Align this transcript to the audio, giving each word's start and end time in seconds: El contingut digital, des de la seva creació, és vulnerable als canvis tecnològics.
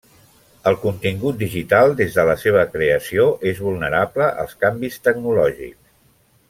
El 0.69 0.77
contingut 0.85 1.37
digital, 1.41 1.93
des 1.99 2.17
de 2.19 2.25
la 2.31 2.35
seva 2.45 2.65
creació, 2.77 3.29
és 3.53 3.63
vulnerable 3.69 4.31
als 4.45 4.57
canvis 4.65 4.99
tecnològics. 5.11 5.83